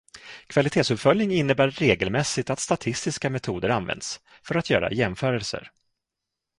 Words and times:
Kvalitetsuppföljning 0.47 1.31
innebär 1.31 1.71
regelmässigt 1.71 2.49
att 2.49 2.59
statistiska 2.59 3.29
metoder 3.29 3.69
används, 3.69 4.19
för 4.43 4.55
att 4.55 4.69
göra 4.69 4.91
jämförelser. 4.91 5.71